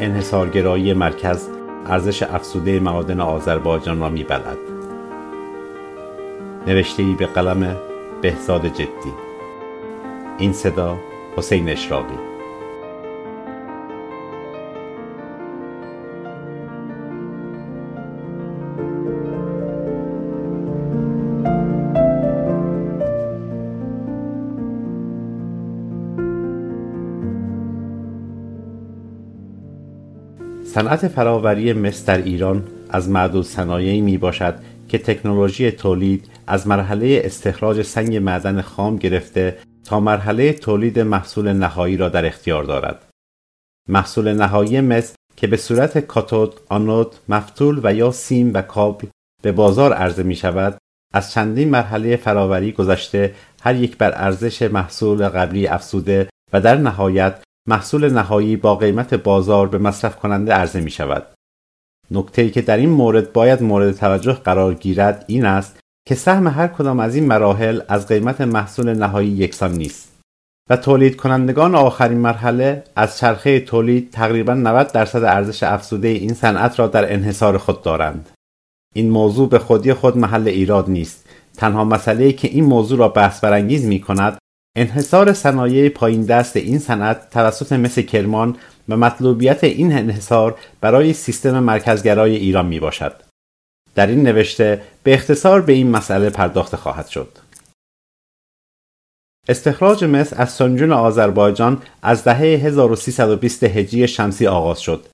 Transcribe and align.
انحصارگرایی 0.00 0.92
مرکز 0.92 1.48
ارزش 1.86 2.22
افزوده 2.22 2.80
معادن 2.80 3.20
آذربایجان 3.20 4.00
را 4.00 4.08
میبلد 4.08 4.58
نوشته 6.66 7.02
ای 7.02 7.14
به 7.14 7.26
قلم 7.26 7.76
بهزاد 8.22 8.66
جدی. 8.66 9.14
این 10.38 10.52
صدا 10.52 10.98
حسین 11.36 11.68
اشراقی. 11.68 12.37
صنعت 30.78 31.08
فراوری 31.08 31.72
مس 31.72 32.04
در 32.04 32.18
ایران 32.18 32.64
از 32.90 33.10
معدود 33.10 33.44
صنایعی 33.44 34.00
می 34.00 34.18
باشد 34.18 34.54
که 34.88 34.98
تکنولوژی 34.98 35.70
تولید 35.70 36.30
از 36.46 36.66
مرحله 36.66 37.20
استخراج 37.24 37.82
سنگ 37.82 38.16
معدن 38.16 38.60
خام 38.60 38.96
گرفته 38.96 39.58
تا 39.84 40.00
مرحله 40.00 40.52
تولید 40.52 40.98
محصول 40.98 41.52
نهایی 41.52 41.96
را 41.96 42.08
در 42.08 42.26
اختیار 42.26 42.64
دارد. 42.64 43.06
محصول 43.88 44.32
نهایی 44.32 44.80
مس 44.80 45.14
که 45.36 45.46
به 45.46 45.56
صورت 45.56 45.98
کاتود، 45.98 46.54
آنود، 46.68 47.14
مفتول 47.28 47.80
و 47.82 47.94
یا 47.94 48.10
سیم 48.10 48.54
و 48.54 48.62
کابل 48.62 49.08
به 49.42 49.52
بازار 49.52 49.92
عرضه 49.92 50.22
می 50.22 50.36
شود 50.36 50.78
از 51.14 51.32
چندین 51.32 51.70
مرحله 51.70 52.16
فراوری 52.16 52.72
گذشته 52.72 53.34
هر 53.62 53.76
یک 53.76 53.96
بر 53.96 54.12
ارزش 54.14 54.62
محصول 54.62 55.28
قبلی 55.28 55.66
افزوده 55.66 56.28
و 56.52 56.60
در 56.60 56.76
نهایت 56.76 57.42
محصول 57.68 58.12
نهایی 58.12 58.56
با 58.56 58.76
قیمت 58.76 59.14
بازار 59.14 59.68
به 59.68 59.78
مصرف 59.78 60.16
کننده 60.16 60.52
عرضه 60.52 60.80
می 60.80 60.90
شود. 60.90 61.26
نکته 62.10 62.50
که 62.50 62.62
در 62.62 62.76
این 62.76 62.90
مورد 62.90 63.32
باید 63.32 63.62
مورد 63.62 63.92
توجه 63.92 64.32
قرار 64.32 64.74
گیرد 64.74 65.24
این 65.28 65.44
است 65.44 65.80
که 66.06 66.14
سهم 66.14 66.46
هر 66.46 66.66
کدام 66.66 67.00
از 67.00 67.14
این 67.14 67.26
مراحل 67.26 67.80
از 67.88 68.06
قیمت 68.06 68.40
محصول 68.40 68.94
نهایی 68.94 69.28
یکسان 69.28 69.72
نیست 69.72 70.18
و 70.70 70.76
تولید 70.76 71.16
کنندگان 71.16 71.74
آخرین 71.74 72.18
مرحله 72.18 72.84
از 72.96 73.18
چرخه 73.18 73.60
تولید 73.60 74.10
تقریبا 74.10 74.54
90 74.54 74.92
درصد 74.92 75.24
ارزش 75.24 75.62
افزوده 75.62 76.08
این 76.08 76.34
صنعت 76.34 76.78
را 76.78 76.86
در 76.86 77.12
انحصار 77.12 77.58
خود 77.58 77.82
دارند. 77.82 78.30
این 78.94 79.10
موضوع 79.10 79.48
به 79.48 79.58
خودی 79.58 79.92
خود 79.92 80.18
محل 80.18 80.48
ایراد 80.48 80.90
نیست. 80.90 81.28
تنها 81.56 81.84
مسئله 81.84 82.32
که 82.32 82.48
این 82.48 82.64
موضوع 82.64 82.98
را 82.98 83.08
بحث 83.08 83.40
برانگیز 83.40 83.84
می 83.84 84.00
کند 84.00 84.37
انحصار 84.80 85.32
صنایع 85.32 85.88
پایین 85.88 86.24
دست 86.24 86.56
این 86.56 86.78
صنعت 86.78 87.30
توسط 87.30 87.72
مثل 87.72 88.02
کرمان 88.02 88.56
و 88.88 88.96
مطلوبیت 88.96 89.64
این 89.64 89.92
انحصار 89.92 90.58
برای 90.80 91.12
سیستم 91.12 91.58
مرکزگرای 91.58 92.36
ایران 92.36 92.66
می 92.66 92.80
باشد. 92.80 93.12
در 93.94 94.06
این 94.06 94.22
نوشته 94.22 94.82
به 95.02 95.14
اختصار 95.14 95.60
به 95.60 95.72
این 95.72 95.90
مسئله 95.90 96.30
پرداخته 96.30 96.76
خواهد 96.76 97.06
شد. 97.06 97.38
استخراج 99.48 100.04
مس 100.04 100.32
از 100.32 100.50
سنجون 100.50 100.92
آذربایجان 100.92 101.82
از 102.02 102.24
دهه 102.24 102.38
1320 102.38 103.64
هجری 103.64 104.08
شمسی 104.08 104.46
آغاز 104.46 104.80
شد 104.80 105.06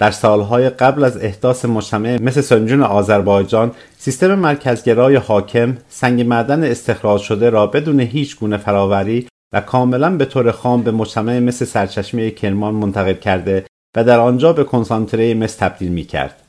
در 0.00 0.10
سالهای 0.10 0.70
قبل 0.70 1.04
از 1.04 1.16
احداث 1.16 1.64
مجتمع 1.64 2.22
مثل 2.22 2.40
سنجون 2.40 2.82
آذربایجان 2.82 3.72
سیستم 3.98 4.34
مرکزگرای 4.34 5.16
حاکم 5.16 5.76
سنگ 5.88 6.20
معدن 6.20 6.64
استخراج 6.64 7.20
شده 7.20 7.50
را 7.50 7.66
بدون 7.66 8.00
هیچ 8.00 8.38
گونه 8.38 8.56
فراوری 8.56 9.26
و 9.52 9.60
کاملا 9.60 10.16
به 10.16 10.24
طور 10.24 10.50
خام 10.50 10.82
به 10.82 10.90
مجتمع 10.90 11.38
مثل 11.38 11.64
سرچشمه 11.64 12.30
کرمان 12.30 12.74
منتقل 12.74 13.12
کرده 13.12 13.64
و 13.96 14.04
در 14.04 14.18
آنجا 14.18 14.52
به 14.52 14.64
کنسانتره 14.64 15.34
مس 15.34 15.56
تبدیل 15.56 15.92
می 15.92 16.04
کرد. 16.04 16.42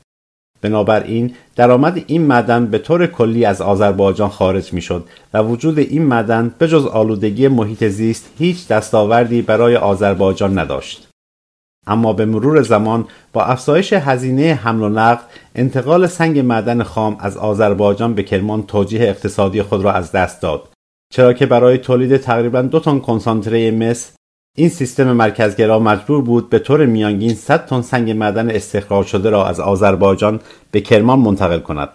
بنابراین 0.60 1.34
درآمد 1.56 2.04
این 2.06 2.22
معدن 2.22 2.66
به 2.66 2.78
طور 2.78 3.06
کلی 3.06 3.44
از 3.44 3.60
آذربایجان 3.60 4.28
خارج 4.28 4.72
می 4.72 4.80
شد 4.80 5.04
و 5.34 5.42
وجود 5.42 5.78
این 5.78 6.02
معدن 6.02 6.54
به 6.58 6.68
جز 6.68 6.86
آلودگی 6.86 7.48
محیط 7.48 7.84
زیست 7.84 8.30
هیچ 8.38 8.68
دستاوردی 8.68 9.42
برای 9.42 9.76
آذربایجان 9.76 10.58
نداشت. 10.58 11.11
اما 11.86 12.12
به 12.12 12.24
مرور 12.24 12.62
زمان 12.62 13.06
با 13.32 13.44
افزایش 13.44 13.92
هزینه 13.92 14.54
حمل 14.54 14.82
و 14.82 14.88
نقل 14.88 15.22
انتقال 15.54 16.06
سنگ 16.06 16.38
معدن 16.38 16.82
خام 16.82 17.16
از 17.20 17.36
آذربایجان 17.36 18.14
به 18.14 18.22
کرمان 18.22 18.62
توجیه 18.62 19.02
اقتصادی 19.02 19.62
خود 19.62 19.84
را 19.84 19.92
از 19.92 20.12
دست 20.12 20.42
داد. 20.42 20.68
چرا 21.12 21.32
که 21.32 21.46
برای 21.46 21.78
تولید 21.78 22.16
تقریبا 22.16 22.62
دو 22.62 22.80
تن 22.80 22.98
کنسانتره 22.98 23.70
مس 23.70 24.12
این 24.56 24.68
سیستم 24.68 25.12
مرکزگرا 25.12 25.78
مجبور 25.78 26.22
بود 26.22 26.50
به 26.50 26.58
طور 26.58 26.86
میانگین 26.86 27.34
100 27.34 27.66
تن 27.66 27.82
سنگ 27.82 28.10
معدن 28.10 28.50
استخراج 28.50 29.06
شده 29.06 29.30
را 29.30 29.46
از 29.46 29.60
آذربایجان 29.60 30.40
به 30.70 30.80
کرمان 30.80 31.18
منتقل 31.18 31.58
کند. 31.60 31.88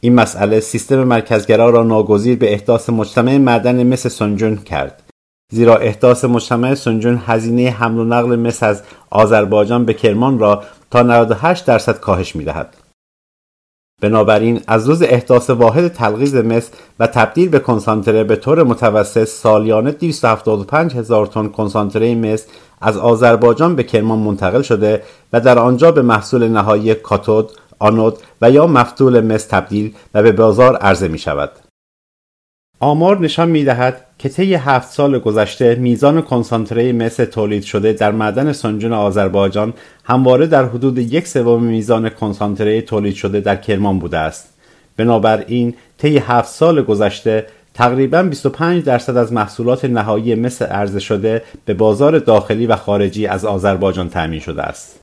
این 0.00 0.14
مسئله 0.14 0.60
سیستم 0.60 1.04
مرکزگرا 1.04 1.70
را 1.70 1.82
ناگزیر 1.82 2.38
به 2.38 2.52
احداث 2.52 2.90
مجتمع 2.90 3.38
معدن 3.38 3.86
مس 3.86 4.06
سنجون 4.06 4.56
کرد. 4.56 5.09
زیرا 5.50 5.76
احداث 5.76 6.24
مجتمع 6.24 6.74
سنجون 6.74 7.22
هزینه 7.26 7.70
حمل 7.70 7.98
و 7.98 8.04
نقل 8.04 8.36
مس 8.36 8.62
از 8.62 8.82
آذربایجان 9.10 9.84
به 9.84 9.94
کرمان 9.94 10.38
را 10.38 10.62
تا 10.90 11.02
98 11.02 11.66
درصد 11.66 12.00
کاهش 12.00 12.36
می 12.36 12.44
دهد. 12.44 12.76
بنابراین 14.00 14.60
از 14.66 14.88
روز 14.88 15.02
احداث 15.02 15.50
واحد 15.50 15.88
تلغیز 15.88 16.34
مس 16.34 16.70
و 17.00 17.06
تبدیل 17.06 17.48
به 17.48 17.58
کنسانتره 17.58 18.24
به 18.24 18.36
طور 18.36 18.62
متوسط 18.62 19.24
سالیانه 19.24 19.92
275 19.92 20.96
هزار 20.96 21.26
تن 21.26 21.48
کنسانتره 21.48 22.14
مس 22.14 22.46
از 22.80 22.96
آذربایجان 22.96 23.76
به 23.76 23.82
کرمان 23.82 24.18
منتقل 24.18 24.62
شده 24.62 25.02
و 25.32 25.40
در 25.40 25.58
آنجا 25.58 25.92
به 25.92 26.02
محصول 26.02 26.48
نهایی 26.48 26.94
کاتود، 26.94 27.50
آنود 27.78 28.18
و 28.42 28.50
یا 28.50 28.66
مفتول 28.66 29.20
مس 29.20 29.46
تبدیل 29.46 29.94
و 30.14 30.22
به 30.22 30.32
بازار 30.32 30.76
عرضه 30.76 31.08
می 31.08 31.18
شود. 31.18 31.50
آمار 32.82 33.20
نشان 33.20 33.48
می 33.48 33.64
دهد 33.64 34.06
که 34.18 34.28
طی 34.28 34.54
هفت 34.54 34.92
سال 34.92 35.18
گذشته 35.18 35.74
میزان 35.74 36.22
کنسانتره 36.22 36.92
مس 36.92 37.16
تولید 37.16 37.62
شده 37.62 37.92
در 37.92 38.12
معدن 38.12 38.52
سنجون 38.52 38.92
آذربایجان 38.92 39.74
همواره 40.04 40.46
در 40.46 40.64
حدود 40.64 40.98
یک 40.98 41.28
سوم 41.28 41.64
میزان 41.64 42.08
کنسانتره 42.08 42.82
تولید 42.82 43.14
شده 43.14 43.40
در 43.40 43.56
کرمان 43.56 43.98
بوده 43.98 44.18
است. 44.18 44.54
بنابراین 44.96 45.74
طی 45.98 46.18
هفت 46.18 46.48
سال 46.48 46.82
گذشته 46.82 47.46
تقریبا 47.74 48.22
25 48.22 48.84
درصد 48.84 49.16
از 49.16 49.32
محصولات 49.32 49.84
نهایی 49.84 50.34
مس 50.34 50.62
عرضه 50.62 51.00
شده 51.00 51.42
به 51.64 51.74
بازار 51.74 52.18
داخلی 52.18 52.66
و 52.66 52.76
خارجی 52.76 53.26
از 53.26 53.44
آذربایجان 53.44 54.08
تأمین 54.08 54.40
شده 54.40 54.62
است. 54.62 55.00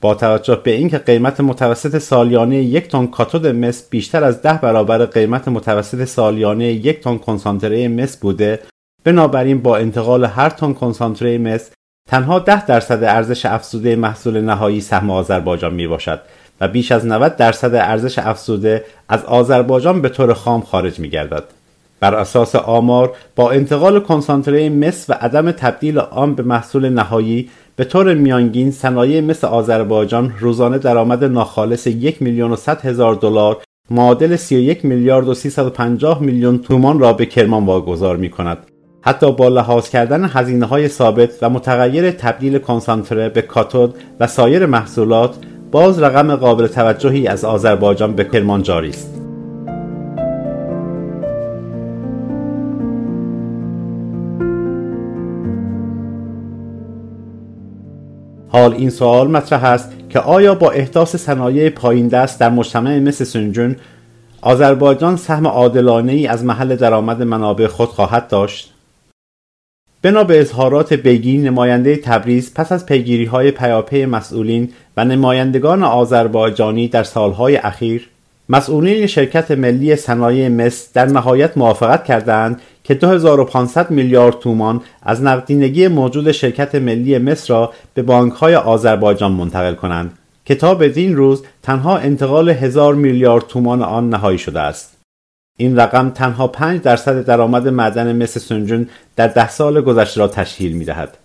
با 0.00 0.14
توجه 0.14 0.60
به 0.64 0.70
اینکه 0.70 0.98
قیمت 0.98 1.40
متوسط 1.40 1.98
سالیانه 1.98 2.56
یک 2.56 2.88
تن 2.88 3.06
کاتود 3.06 3.46
مس 3.46 3.88
بیشتر 3.90 4.24
از 4.24 4.42
ده 4.42 4.58
برابر 4.62 5.06
قیمت 5.06 5.48
متوسط 5.48 6.04
سالیانه 6.04 6.64
یک 6.64 7.00
تن 7.00 7.18
کنسانتره 7.18 7.88
مس 7.88 8.16
بوده 8.16 8.60
بنابراین 9.04 9.62
با 9.62 9.76
انتقال 9.76 10.24
هر 10.24 10.50
تن 10.50 10.72
کنسانتره 10.72 11.38
مس 11.38 11.70
تنها 12.08 12.38
ده 12.38 12.66
درصد 12.66 13.04
ارزش 13.04 13.46
افزوده 13.46 13.96
محصول 13.96 14.40
نهایی 14.40 14.80
سهم 14.80 15.10
آذربایجان 15.10 15.74
می 15.74 15.86
باشد 15.86 16.20
و 16.60 16.68
بیش 16.68 16.92
از 16.92 17.06
90 17.06 17.36
درصد 17.36 17.74
ارزش 17.74 18.18
افزوده 18.18 18.84
از 19.08 19.24
آذربایجان 19.24 20.02
به 20.02 20.08
طور 20.08 20.34
خام 20.34 20.60
خارج 20.60 20.98
می 20.98 21.08
گردد. 21.08 21.44
بر 22.00 22.14
اساس 22.14 22.54
آمار 22.54 23.14
با 23.36 23.50
انتقال 23.50 24.00
کنسانتره 24.00 24.68
مس 24.68 25.10
و 25.10 25.12
عدم 25.12 25.50
تبدیل 25.50 25.98
آن 25.98 26.34
به 26.34 26.42
محصول 26.42 26.88
نهایی 26.88 27.50
به 27.76 27.84
طور 27.84 28.14
میانگین 28.14 28.70
صنایع 28.70 29.20
مثل 29.20 29.46
آذربایجان 29.46 30.34
روزانه 30.40 30.78
درآمد 30.78 31.24
ناخالص 31.24 31.86
یک 31.86 32.22
میلیون 32.22 32.52
و 32.52 32.56
صد 32.56 32.80
هزار 32.80 33.14
دلار 33.14 33.62
معادل 33.90 34.36
31 34.36 34.84
میلیارد 34.84 35.28
و 35.28 35.34
350 35.34 36.22
میلیون 36.22 36.58
تومان 36.58 36.98
را 36.98 37.12
به 37.12 37.26
کرمان 37.26 37.66
واگذار 37.66 38.16
می 38.16 38.30
کند. 38.30 38.58
حتی 39.02 39.32
با 39.32 39.48
لحاظ 39.48 39.88
کردن 39.88 40.30
هزینه 40.32 40.66
های 40.66 40.88
ثابت 40.88 41.30
و 41.42 41.50
متغیر 41.50 42.10
تبدیل 42.10 42.58
کنسانتره 42.58 43.28
به 43.28 43.42
کاتود 43.42 43.94
و 44.20 44.26
سایر 44.26 44.66
محصولات 44.66 45.36
باز 45.70 46.02
رقم 46.02 46.36
قابل 46.36 46.66
توجهی 46.66 47.26
از 47.26 47.44
آذربایجان 47.44 48.12
به 48.12 48.24
کرمان 48.24 48.62
جاری 48.62 48.88
است. 48.88 49.25
حال 58.56 58.74
این 58.74 58.90
سوال 58.90 59.28
مطرح 59.30 59.64
است 59.64 59.92
که 60.10 60.18
آیا 60.18 60.54
با 60.54 60.70
احداث 60.70 61.16
صنایع 61.16 61.70
پایین 61.70 62.08
دست 62.08 62.40
در 62.40 62.50
مجتمع 62.50 62.98
مثل 62.98 63.24
سنجون 63.24 63.76
آذربایجان 64.42 65.16
سهم 65.16 65.46
عادلانه 65.46 66.12
ای 66.12 66.26
از 66.26 66.44
محل 66.44 66.76
درآمد 66.76 67.22
منابع 67.22 67.66
خود 67.66 67.88
خواهد 67.88 68.28
داشت؟ 68.28 68.74
بنا 70.02 70.24
به 70.24 70.40
اظهارات 70.40 70.94
بگی 70.94 71.38
نماینده 71.38 71.96
تبریز 71.96 72.54
پس 72.54 72.72
از 72.72 72.86
پیگیری 72.86 73.24
های 73.24 73.50
پیاپی 73.50 74.06
مسئولین 74.06 74.72
و 74.96 75.04
نمایندگان 75.04 75.82
آذربایجانی 75.82 76.88
در 76.88 77.02
سالهای 77.02 77.56
اخیر 77.56 78.08
مسئولین 78.48 79.06
شرکت 79.06 79.50
ملی 79.50 79.96
صنایع 79.96 80.48
مصر 80.48 80.88
در 80.94 81.06
نهایت 81.06 81.58
موافقت 81.58 82.04
کردند 82.04 82.60
که 82.84 82.94
2500 82.94 83.90
میلیارد 83.90 84.38
تومان 84.38 84.80
از 85.02 85.22
نقدینگی 85.22 85.88
موجود 85.88 86.32
شرکت 86.32 86.74
ملی 86.74 87.18
مصر 87.18 87.54
را 87.54 87.72
به 87.94 88.02
بانکهای 88.02 88.54
آذربایجان 88.54 89.32
منتقل 89.32 89.74
کنند 89.74 90.18
که 90.44 90.54
تا 90.54 90.74
بدین 90.74 91.16
روز 91.16 91.42
تنها 91.62 91.98
انتقال 91.98 92.48
هزار 92.48 92.94
میلیارد 92.94 93.46
تومان 93.46 93.82
آن 93.82 94.10
نهایی 94.10 94.38
شده 94.38 94.60
است. 94.60 94.96
این 95.58 95.76
رقم 95.76 96.10
تنها 96.10 96.48
5 96.48 96.80
درصد 96.80 97.24
درآمد 97.24 97.68
معدن 97.68 98.22
مس 98.22 98.38
سنجون 98.38 98.88
در 99.16 99.28
ده 99.28 99.48
سال 99.48 99.80
گذشته 99.80 100.20
را 100.20 100.28
تشکیل 100.28 100.72
می 100.72 100.84
دهد. 100.84 101.18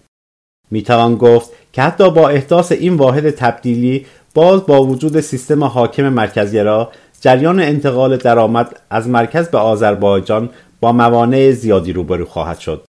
می 0.72 0.82
توان 0.82 1.16
گفت 1.16 1.50
که 1.74 1.82
حتی 1.82 2.12
با 2.12 2.30
احداث 2.30 2.72
این 2.72 2.94
واحد 2.94 3.30
تبدیلی 3.30 4.06
باز 4.34 4.66
با 4.66 4.84
وجود 4.84 5.20
سیستم 5.20 5.64
حاکم 5.64 6.10
مرکزگرا 6.10 6.92
جریان 7.22 7.60
انتقال 7.60 8.18
درآمد 8.18 8.80
از 8.90 9.08
مرکز 9.08 9.48
به 9.48 9.58
آذربایجان 9.58 10.50
با 10.80 10.92
موانع 10.92 11.52
زیادی 11.52 11.94
روبرو 11.94 12.26
خواهد 12.26 12.60
شد. 12.60 12.84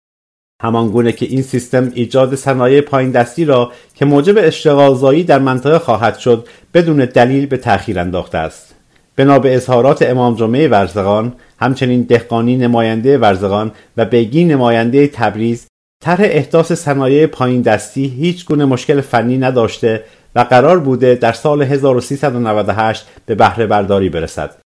همان 0.63 0.89
گونه 0.89 1.13
که 1.13 1.27
این 1.27 1.43
سیستم 1.43 1.91
ایجاد 1.95 2.35
صنایع 2.35 2.81
پایین 2.81 3.11
دستی 3.11 3.45
را 3.45 3.73
که 3.95 4.05
موجب 4.05 4.35
اشتغالزایی 4.39 5.25
در 5.25 5.39
منطقه 5.39 5.79
خواهد 5.79 6.19
شد 6.19 6.49
بدون 6.75 6.97
دلیل 6.97 7.47
به 7.47 7.57
تأخیر 7.57 7.99
انداخته 7.99 8.39
است. 8.39 8.75
بنا 9.17 9.39
به 9.39 9.55
اظهارات 9.55 10.03
امام 10.03 10.35
جمعه 10.35 10.69
ورزقان 10.69 11.33
همچنین 11.61 12.03
دهقانی 12.03 12.57
نماینده 12.57 13.19
ورزقان 13.19 13.73
و 13.97 14.05
بیگی 14.05 14.45
نماینده 14.45 15.07
تبریز 15.07 15.67
طرح 16.05 16.21
احداث 16.21 16.73
صنایع 16.73 17.27
پایین 17.27 17.63
دستی 17.63 18.07
هیچ 18.07 18.45
گونه 18.47 18.65
مشکل 18.65 19.01
فنی 19.01 19.39
نداشته 19.39 20.05
و 20.35 20.41
قرار 20.41 20.79
بوده 20.79 21.15
در 21.15 21.33
سال 21.33 21.63
1398 21.63 23.07
به 23.27 23.35
بهره 23.35 23.67
برداری 23.67 24.09
برسد 24.09 24.57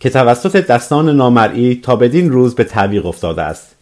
که 0.00 0.10
توسط 0.10 0.66
دستان 0.66 1.16
نامرئی 1.16 1.80
تا 1.82 1.96
بدین 1.96 2.30
روز 2.30 2.54
به 2.54 2.64
تعویق 2.64 3.06
افتاده 3.06 3.42
است. 3.42 3.76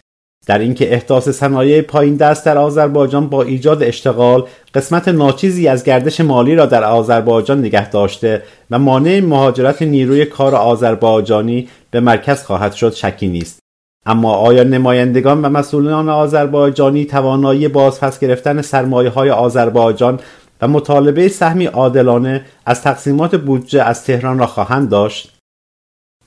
در 0.47 0.59
اینکه 0.59 0.95
احداث 0.95 1.29
صنایع 1.29 1.83
پایین 1.83 2.17
دست 2.17 2.47
در 2.47 2.59
آذربایجان 2.59 3.29
با 3.29 3.43
ایجاد 3.43 3.83
اشتغال 3.83 4.47
قسمت 4.75 5.09
ناچیزی 5.09 5.69
از 5.69 5.85
گردش 5.85 6.21
مالی 6.21 6.55
را 6.55 6.67
در 6.67 6.85
آذربایجان 6.85 7.59
نگه 7.59 7.91
داشته 7.91 8.43
و 8.71 8.79
مانع 8.79 9.21
مهاجرت 9.21 9.83
نیروی 9.83 10.25
کار 10.25 10.55
آذربایجانی 10.55 11.69
به 11.91 12.01
مرکز 12.01 12.43
خواهد 12.43 12.73
شد 12.73 12.95
شکی 12.95 13.29
نیست. 13.29 13.59
اما 14.07 14.35
آیا 14.35 14.63
نمایندگان 14.63 15.43
و 15.43 15.49
مسئولان 15.49 16.09
آذربایجانی 16.09 17.05
توانایی 17.05 17.69
بازپس 17.69 18.19
گرفتن 18.19 18.63
سرمایه 18.63 19.11
های 19.11 19.31
آذربایجان 19.31 20.21
و 20.63 20.69
مطالبه 20.69 21.29
سهمی 21.29 21.67
عادلانه 21.67 22.45
از 22.67 22.83
تقسیمات 22.83 23.37
بودجه 23.37 23.83
از 23.83 24.05
تهران 24.05 24.39
را 24.39 24.47
خواهند 24.47 24.89
داشت. 24.89 25.33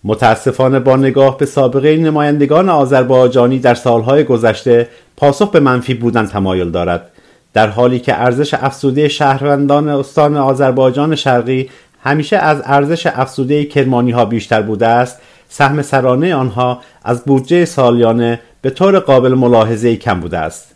متاسفانه 0.04 0.80
با 0.80 0.96
نگاه 0.96 1.38
به 1.38 1.46
سابقه 1.46 1.98
نمایندگان 1.98 2.70
آذربایجانی 2.70 3.60
در 3.60 3.76
سالهای 3.76 4.24
گذشته 4.24 4.90
پاسخ 5.18 5.52
به 5.52 5.60
منفی 5.60 5.94
بودن 5.94 6.26
تمایل 6.26 6.72
دارد. 6.72 7.12
در 7.54 7.68
حالی 7.68 8.00
که 8.00 8.22
ارزش 8.22 8.54
افسوده 8.54 9.08
شهروندان 9.08 9.90
استان 9.90 10.38
آذربایجان 10.38 11.16
شرقی 11.16 11.70
همیشه 12.04 12.38
از 12.38 12.62
ارزش 12.66 13.08
افسوده 13.08 13.66
کرمانی 13.66 14.12
ها 14.12 14.26
بیشتر 14.26 14.62
بوده 14.62 14.88
است 14.88 15.20
سهم 15.50 15.82
سرانه 15.82 16.36
آنها 16.36 16.82
از 17.04 17.24
بودجه 17.26 17.66
سالیانه 17.66 18.40
به 18.62 18.70
طور 18.70 19.00
قابل 19.00 19.34
ملاحظه 19.34 19.96
کم 19.96 20.20
بوده 20.20 20.38
است. 20.38 20.75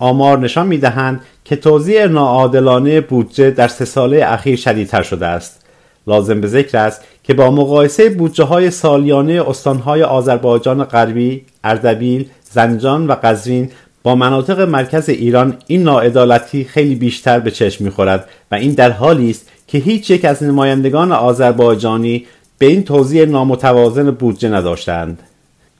آمار 0.00 0.38
نشان 0.38 0.66
می 0.66 0.78
دهند 0.78 1.20
که 1.44 1.56
توزیع 1.56 2.06
ناعادلانه 2.06 3.00
بودجه 3.00 3.50
در 3.50 3.68
سه 3.68 3.84
ساله 3.84 4.22
اخیر 4.26 4.56
شدیدتر 4.56 5.02
شده 5.02 5.26
است. 5.26 5.64
لازم 6.06 6.40
به 6.40 6.46
ذکر 6.46 6.78
است 6.78 7.04
که 7.24 7.34
با 7.34 7.50
مقایسه 7.50 8.08
بودجه 8.08 8.44
های 8.44 8.70
سالیانه 8.70 9.48
استانهای 9.48 10.02
آذربایجان 10.02 10.84
غربی، 10.84 11.44
اردبیل، 11.64 12.28
زنجان 12.50 13.06
و 13.06 13.14
قزوین 13.22 13.70
با 14.02 14.14
مناطق 14.14 14.60
مرکز 14.60 15.08
ایران 15.08 15.56
این 15.66 15.82
ناعدالتی 15.82 16.64
خیلی 16.64 16.94
بیشتر 16.94 17.40
به 17.40 17.50
چشم 17.50 17.84
می‌خورد 17.84 18.28
و 18.50 18.54
این 18.54 18.72
در 18.72 18.90
حالی 18.90 19.30
است 19.30 19.48
که 19.66 19.78
هیچ 19.78 20.10
یک 20.10 20.24
از 20.24 20.42
نمایندگان 20.42 21.12
آذربایجانی 21.12 22.26
به 22.58 22.66
این 22.66 22.84
توزیع 22.84 23.24
نامتوازن 23.24 24.10
بودجه 24.10 24.48
نداشتند. 24.48 25.18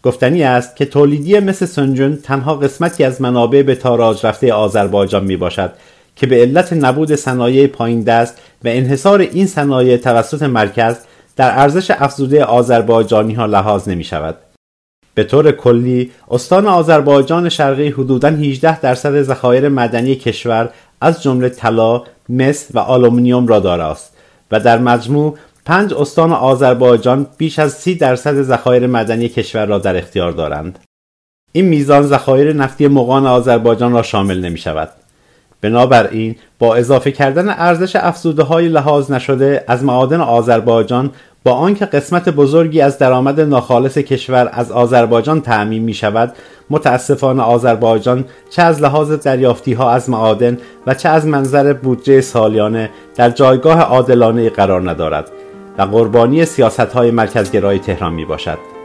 گفتنی 0.03 0.43
است 0.43 0.77
که 0.77 0.85
تولیدی 0.85 1.39
مثل 1.39 1.67
سنجون 1.67 2.17
تنها 2.17 2.55
قسمتی 2.55 3.05
از 3.05 3.23
منابع 3.23 3.63
به 3.63 3.75
تاراج 3.75 4.27
رفته 4.27 4.53
آذربایجان 4.53 5.25
می 5.25 5.37
باشد 5.37 5.73
که 6.17 6.27
به 6.27 6.37
علت 6.37 6.73
نبود 6.73 7.15
صنایع 7.15 7.67
پایین 7.67 8.03
دست 8.03 8.39
و 8.65 8.69
انحصار 8.69 9.21
این 9.21 9.47
صنایع 9.47 9.97
توسط 9.97 10.43
مرکز 10.43 10.97
در 11.37 11.59
ارزش 11.59 11.91
افزوده 11.91 12.45
آذربایجانی 12.45 13.35
ها 13.35 13.47
لحاظ 13.47 13.89
نمی 13.89 14.05
شود. 14.05 14.37
به 15.15 15.25
طور 15.25 15.53
کلی 15.53 16.11
استان 16.31 16.67
آذربایجان 16.67 17.49
شرقی 17.49 17.89
حدوداً 17.89 18.29
18 18.29 18.81
درصد 18.81 19.23
ذخایر 19.23 19.69
معدنی 19.69 20.17
کشور 20.17 20.71
از 21.01 21.23
جمله 21.23 21.49
طلا، 21.49 22.03
مس 22.29 22.69
و 22.75 22.79
آلومینیوم 22.79 23.47
را 23.47 23.61
داراست 23.61 24.17
و 24.51 24.61
در 24.61 24.79
مجموع 24.79 25.37
پنج 25.65 25.95
استان 25.95 26.33
آذربایجان 26.33 27.27
بیش 27.39 27.59
از 27.59 27.73
سی 27.73 27.95
درصد 27.95 28.43
ذخایر 28.43 28.87
معدنی 28.87 29.29
کشور 29.29 29.67
را 29.67 29.79
در 29.79 29.97
اختیار 29.97 30.33
دارند. 30.33 30.79
این 31.53 31.65
میزان 31.65 32.03
ذخایر 32.03 32.53
نفتی 32.53 32.89
مغان 32.89 33.27
آذربایجان 33.27 33.93
را 33.93 34.03
شامل 34.03 34.41
نمی 34.41 34.59
شود. 34.59 34.89
بنابراین 35.61 36.37
با 36.59 36.75
اضافه 36.75 37.13
کردن 37.13 37.49
ارزش 37.49 37.97
افزوده 37.97 38.43
های 38.43 38.69
لحاظ 38.69 39.11
نشده 39.11 39.65
از 39.69 39.85
معادن 39.85 40.21
آذربایجان 40.21 41.11
با 41.45 41.53
آنکه 41.53 41.87
قسمت 41.87 42.29
بزرگی 42.29 42.81
از 42.81 42.99
درآمد 42.99 43.41
ناخالص 43.41 43.99
کشور 43.99 44.51
از 44.53 44.73
آذربایجان 44.73 45.41
تعمین 45.41 45.83
می 45.83 45.95
شود 45.95 46.33
متاسفانه 46.71 47.43
آذربایجان 47.43 48.25
چه 48.51 48.63
از 48.63 48.83
لحاظ 48.83 49.13
دریافتی 49.13 49.73
ها 49.73 49.91
از 49.91 50.11
معادن 50.11 50.59
و 50.87 50.95
چه 50.95 51.09
از 51.09 51.27
منظر 51.27 51.73
بودجه 51.73 52.21
سالیانه 52.21 52.91
در 53.17 53.31
جایگاه 53.31 53.81
عادلانه 53.81 54.51
قرار 54.51 54.91
ندارد 54.91 55.31
و 55.81 55.83
قربانی 55.83 56.45
سیاست 56.45 56.81
های 56.81 57.11
مرکزگرای 57.11 57.79
تهران 57.79 58.13
می 58.13 58.25
باشد. 58.25 58.80